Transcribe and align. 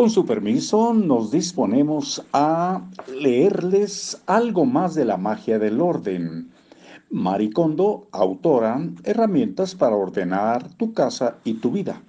Con 0.00 0.08
su 0.08 0.24
permiso, 0.24 0.94
nos 0.94 1.30
disponemos 1.30 2.24
a 2.32 2.88
leerles 3.20 4.22
algo 4.24 4.64
más 4.64 4.94
de 4.94 5.04
la 5.04 5.18
magia 5.18 5.58
del 5.58 5.78
orden. 5.78 6.50
Maricondo, 7.10 8.08
autora, 8.10 8.80
Herramientas 9.04 9.74
para 9.74 9.94
ordenar 9.96 10.72
tu 10.78 10.94
casa 10.94 11.36
y 11.44 11.52
tu 11.52 11.70
vida. 11.70 12.00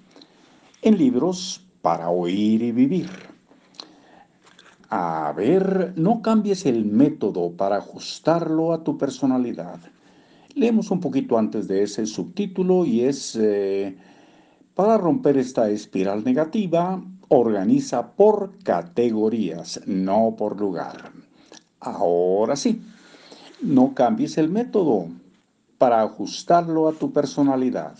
En 0.80 0.96
libros 0.96 1.66
para 1.82 2.08
oír 2.08 2.62
y 2.62 2.72
vivir. 2.72 3.10
A 4.88 5.30
ver, 5.36 5.92
no 5.94 6.22
cambies 6.22 6.64
el 6.64 6.86
método 6.86 7.52
para 7.52 7.76
ajustarlo 7.76 8.72
a 8.72 8.84
tu 8.84 8.96
personalidad. 8.96 9.80
Leemos 10.54 10.90
un 10.90 11.00
poquito 11.00 11.36
antes 11.36 11.68
de 11.68 11.82
ese 11.82 12.06
subtítulo 12.06 12.86
y 12.86 13.02
es, 13.02 13.36
eh, 13.38 13.98
para 14.74 14.96
romper 14.96 15.36
esta 15.36 15.68
espiral 15.68 16.24
negativa, 16.24 17.02
organiza 17.34 18.14
por 18.14 18.58
categorías, 18.62 19.80
no 19.86 20.34
por 20.36 20.60
lugar. 20.60 21.12
Ahora 21.80 22.56
sí, 22.56 22.82
no 23.62 23.94
cambies 23.94 24.36
el 24.36 24.50
método 24.50 25.08
para 25.78 26.02
ajustarlo 26.02 26.88
a 26.88 26.92
tu 26.92 27.10
personalidad. 27.10 27.94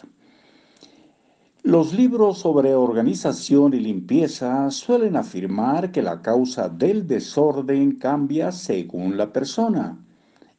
Los 1.62 1.94
libros 1.94 2.40
sobre 2.40 2.74
organización 2.74 3.72
y 3.72 3.80
limpieza 3.80 4.70
suelen 4.70 5.16
afirmar 5.16 5.92
que 5.92 6.02
la 6.02 6.20
causa 6.20 6.68
del 6.68 7.06
desorden 7.06 7.92
cambia 7.92 8.52
según 8.52 9.16
la 9.16 9.32
persona 9.32 9.96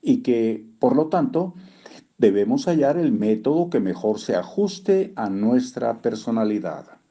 y 0.01 0.23
que, 0.23 0.65
por 0.79 0.95
lo 0.95 1.09
tanto, 1.09 1.53
debemos 2.17 2.65
hallar 2.65 2.97
el 2.97 3.11
método 3.11 3.69
que 3.69 3.79
mejor 3.79 4.19
se 4.19 4.35
ajuste 4.35 5.13
a 5.15 5.29
nuestra 5.29 6.01
personalidad. 6.01 7.02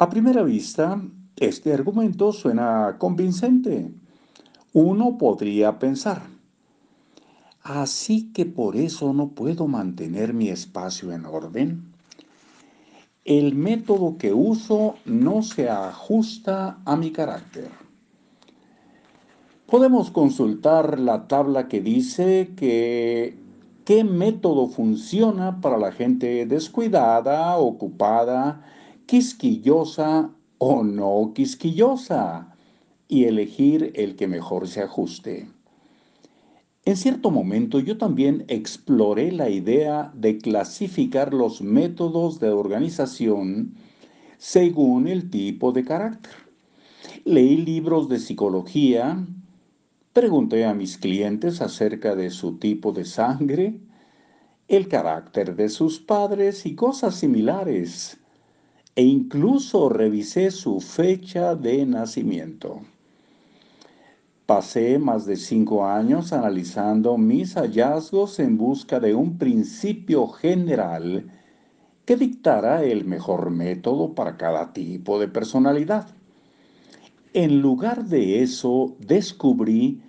A 0.00 0.08
primera 0.08 0.42
vista, 0.42 0.98
este 1.36 1.74
argumento 1.74 2.32
suena 2.32 2.96
convincente. 2.96 3.92
Uno 4.72 5.18
podría 5.18 5.78
pensar, 5.78 6.22
así 7.62 8.32
que 8.32 8.46
por 8.46 8.76
eso 8.76 9.12
no 9.12 9.32
puedo 9.32 9.66
mantener 9.66 10.32
mi 10.32 10.48
espacio 10.48 11.12
en 11.12 11.26
orden. 11.26 11.92
El 13.26 13.54
método 13.54 14.16
que 14.16 14.32
uso 14.32 14.94
no 15.04 15.42
se 15.42 15.68
ajusta 15.68 16.78
a 16.86 16.96
mi 16.96 17.10
carácter. 17.10 17.68
Podemos 19.66 20.10
consultar 20.10 20.98
la 20.98 21.28
tabla 21.28 21.68
que 21.68 21.82
dice 21.82 22.54
que 22.56 23.36
qué 23.84 24.04
método 24.04 24.68
funciona 24.68 25.60
para 25.60 25.76
la 25.76 25.92
gente 25.92 26.46
descuidada, 26.46 27.58
ocupada, 27.58 28.64
quisquillosa 29.10 30.30
o 30.58 30.84
no 30.84 31.32
quisquillosa 31.34 32.54
y 33.08 33.24
elegir 33.24 33.90
el 33.96 34.14
que 34.14 34.28
mejor 34.28 34.68
se 34.68 34.82
ajuste. 34.82 35.48
En 36.84 36.96
cierto 36.96 37.32
momento 37.32 37.80
yo 37.80 37.98
también 37.98 38.44
exploré 38.46 39.32
la 39.32 39.50
idea 39.50 40.12
de 40.14 40.38
clasificar 40.38 41.34
los 41.34 41.60
métodos 41.60 42.38
de 42.38 42.50
organización 42.50 43.74
según 44.38 45.08
el 45.08 45.28
tipo 45.28 45.72
de 45.72 45.84
carácter. 45.84 46.32
Leí 47.24 47.56
libros 47.56 48.08
de 48.08 48.20
psicología, 48.20 49.26
pregunté 50.12 50.66
a 50.66 50.72
mis 50.72 50.96
clientes 50.96 51.60
acerca 51.60 52.14
de 52.14 52.30
su 52.30 52.58
tipo 52.58 52.92
de 52.92 53.04
sangre, 53.04 53.80
el 54.68 54.86
carácter 54.86 55.56
de 55.56 55.68
sus 55.68 55.98
padres 55.98 56.64
y 56.64 56.76
cosas 56.76 57.16
similares 57.16 58.19
e 58.94 59.02
incluso 59.02 59.88
revisé 59.88 60.50
su 60.50 60.80
fecha 60.80 61.54
de 61.54 61.86
nacimiento. 61.86 62.80
Pasé 64.46 64.98
más 64.98 65.26
de 65.26 65.36
cinco 65.36 65.86
años 65.86 66.32
analizando 66.32 67.16
mis 67.16 67.54
hallazgos 67.54 68.40
en 68.40 68.58
busca 68.58 68.98
de 68.98 69.14
un 69.14 69.38
principio 69.38 70.26
general 70.26 71.30
que 72.04 72.16
dictara 72.16 72.82
el 72.82 73.04
mejor 73.04 73.50
método 73.50 74.14
para 74.14 74.36
cada 74.36 74.72
tipo 74.72 75.20
de 75.20 75.28
personalidad. 75.28 76.08
En 77.32 77.60
lugar 77.60 78.06
de 78.06 78.42
eso, 78.42 78.96
descubrí 78.98 80.02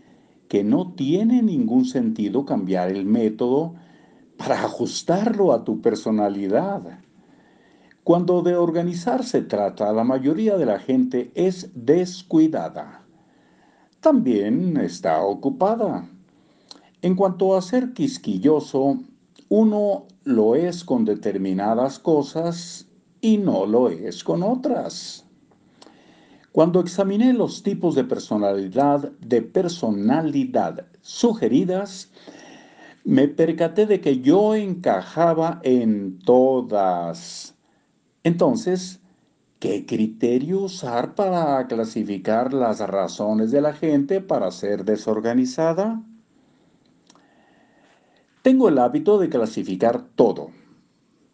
que 0.47 0.63
no 0.63 0.94
tiene 0.94 1.44
ningún 1.44 1.85
sentido 1.85 2.44
cambiar 2.44 2.89
el 2.89 3.06
método 3.06 3.75
para 4.38 4.63
ajustarlo 4.63 5.53
a 5.53 5.63
tu 5.63 5.81
personalidad. 5.81 7.00
Cuando 8.11 8.41
de 8.41 8.57
organizar 8.57 9.23
se 9.23 9.41
trata, 9.41 9.94
la 9.94 10.03
mayoría 10.03 10.57
de 10.57 10.66
la 10.66 10.79
gente 10.79 11.31
es 11.33 11.69
descuidada. 11.73 13.05
También 14.01 14.75
está 14.75 15.23
ocupada. 15.23 16.09
En 17.01 17.16
cuanto 17.16 17.55
a 17.55 17.61
ser 17.61 17.94
quisquilloso, 17.94 19.00
uno 19.47 20.07
lo 20.25 20.55
es 20.55 20.83
con 20.83 21.05
determinadas 21.05 22.00
cosas 22.00 22.85
y 23.21 23.38
no 23.38 23.66
lo 23.66 23.88
es 23.88 24.25
con 24.25 24.44
otras. 24.44 25.25
Cuando 26.51 26.81
examiné 26.81 27.31
los 27.31 27.63
tipos 27.63 27.95
de 27.95 28.03
personalidad 28.03 29.09
de 29.21 29.41
personalidad 29.41 30.85
sugeridas, 31.00 32.11
me 33.05 33.29
percaté 33.29 33.85
de 33.85 34.01
que 34.01 34.19
yo 34.19 34.53
encajaba 34.53 35.61
en 35.63 36.19
todas. 36.19 37.55
Entonces, 38.23 38.99
¿qué 39.59 39.85
criterio 39.85 40.61
usar 40.61 41.15
para 41.15 41.65
clasificar 41.67 42.53
las 42.53 42.79
razones 42.79 43.51
de 43.51 43.61
la 43.61 43.73
gente 43.73 44.21
para 44.21 44.51
ser 44.51 44.85
desorganizada? 44.85 46.03
Tengo 48.43 48.69
el 48.69 48.77
hábito 48.77 49.17
de 49.17 49.29
clasificar 49.29 50.03
todo, 50.15 50.49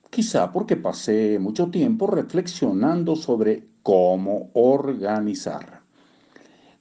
quizá 0.09 0.51
porque 0.51 0.75
pasé 0.77 1.39
mucho 1.39 1.69
tiempo 1.69 2.07
reflexionando 2.07 3.15
sobre 3.15 3.67
cómo 3.83 4.49
organizar. 4.53 5.81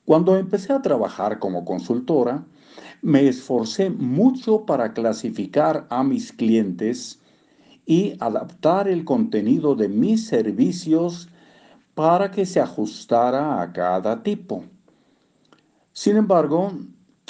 Cuando 0.04 0.36
empecé 0.36 0.72
a 0.72 0.82
trabajar 0.82 1.40
como 1.40 1.64
consultora, 1.64 2.44
me 3.02 3.26
esforcé 3.26 3.90
mucho 3.90 4.66
para 4.66 4.92
clasificar 4.92 5.86
a 5.90 6.04
mis 6.04 6.32
clientes 6.32 7.20
y 7.86 8.14
adaptar 8.20 8.88
el 8.88 9.04
contenido 9.04 9.74
de 9.74 9.88
mis 9.88 10.26
servicios 10.26 11.28
para 11.94 12.30
que 12.30 12.44
se 12.44 12.60
ajustara 12.60 13.62
a 13.62 13.72
cada 13.72 14.22
tipo. 14.22 14.64
Sin 15.92 16.16
embargo, 16.16 16.72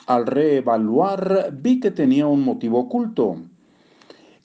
al 0.07 0.27
reevaluar 0.27 1.51
vi 1.53 1.79
que 1.79 1.91
tenía 1.91 2.27
un 2.27 2.43
motivo 2.43 2.81
oculto. 2.81 3.37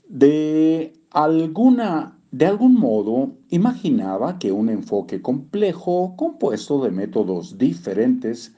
De 0.07 0.94
alguna 1.11 2.17
de 2.31 2.45
algún 2.45 2.75
modo, 2.75 3.33
imaginaba 3.49 4.39
que 4.39 4.53
un 4.53 4.69
enfoque 4.69 5.22
complejo, 5.22 6.16
compuesto 6.16 6.81
de 6.81 6.89
métodos 6.89 7.57
diferentes, 7.57 8.55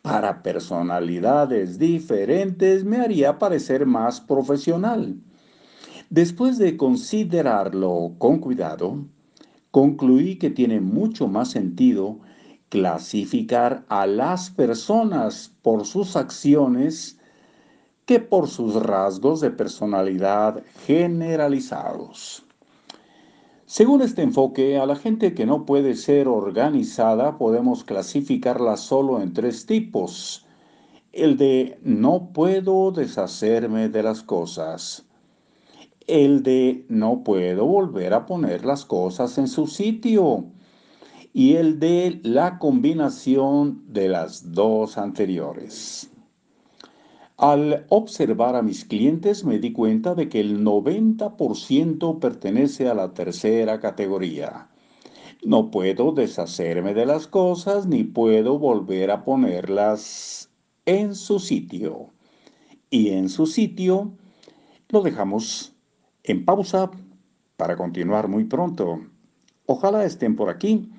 para 0.00 0.44
personalidades 0.44 1.76
diferentes, 1.76 2.84
me 2.84 2.98
haría 2.98 3.36
parecer 3.36 3.84
más 3.84 4.20
profesional. 4.20 5.16
Después 6.10 6.56
de 6.58 6.76
considerarlo 6.76 8.14
con 8.18 8.38
cuidado, 8.38 9.04
concluí 9.72 10.36
que 10.36 10.50
tiene 10.50 10.80
mucho 10.80 11.26
más 11.26 11.50
sentido 11.50 12.20
clasificar 12.68 13.84
a 13.88 14.06
las 14.06 14.50
personas 14.50 15.52
por 15.62 15.84
sus 15.84 16.14
acciones 16.14 17.18
que 18.04 18.20
por 18.20 18.46
sus 18.46 18.74
rasgos 18.76 19.40
de 19.40 19.50
personalidad 19.50 20.62
generalizados. 20.86 22.46
Según 23.64 24.00
este 24.00 24.22
enfoque, 24.22 24.78
a 24.78 24.86
la 24.86 24.94
gente 24.94 25.34
que 25.34 25.44
no 25.44 25.66
puede 25.66 25.96
ser 25.96 26.28
organizada 26.28 27.36
podemos 27.36 27.82
clasificarla 27.82 28.76
solo 28.76 29.20
en 29.20 29.32
tres 29.32 29.66
tipos. 29.66 30.46
El 31.12 31.36
de 31.36 31.80
no 31.82 32.30
puedo 32.32 32.92
deshacerme 32.92 33.88
de 33.88 34.04
las 34.04 34.22
cosas 34.22 35.05
el 36.06 36.42
de 36.42 36.84
no 36.88 37.24
puedo 37.24 37.66
volver 37.66 38.14
a 38.14 38.26
poner 38.26 38.64
las 38.64 38.84
cosas 38.84 39.38
en 39.38 39.48
su 39.48 39.66
sitio 39.66 40.46
y 41.32 41.54
el 41.54 41.78
de 41.78 42.20
la 42.22 42.58
combinación 42.58 43.84
de 43.88 44.08
las 44.08 44.52
dos 44.52 44.98
anteriores. 44.98 46.10
Al 47.36 47.84
observar 47.90 48.56
a 48.56 48.62
mis 48.62 48.86
clientes 48.86 49.44
me 49.44 49.58
di 49.58 49.72
cuenta 49.72 50.14
de 50.14 50.28
que 50.30 50.40
el 50.40 50.64
90% 50.64 52.18
pertenece 52.18 52.88
a 52.88 52.94
la 52.94 53.12
tercera 53.12 53.78
categoría. 53.80 54.68
No 55.44 55.70
puedo 55.70 56.12
deshacerme 56.12 56.94
de 56.94 57.04
las 57.04 57.26
cosas 57.26 57.86
ni 57.86 58.04
puedo 58.04 58.58
volver 58.58 59.10
a 59.10 59.22
ponerlas 59.22 60.48
en 60.86 61.14
su 61.14 61.38
sitio. 61.38 62.08
Y 62.88 63.10
en 63.10 63.28
su 63.28 63.46
sitio 63.46 64.12
lo 64.88 65.02
dejamos 65.02 65.75
en 66.26 66.44
pausa 66.44 66.90
para 67.56 67.76
continuar 67.76 68.28
muy 68.28 68.44
pronto. 68.44 69.00
Ojalá 69.66 70.04
estén 70.04 70.36
por 70.36 70.50
aquí 70.50 70.90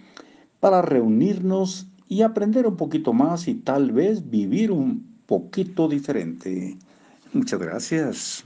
para 0.59 0.81
reunirnos 0.81 1.87
y 2.07 2.21
aprender 2.21 2.65
un 2.67 2.77
poquito 2.77 3.13
más 3.13 3.47
y 3.47 3.55
tal 3.55 3.91
vez 3.91 4.29
vivir 4.29 4.71
un 4.71 5.21
poquito 5.25 5.87
diferente. 5.87 6.77
Muchas 7.33 7.59
gracias. 7.59 8.45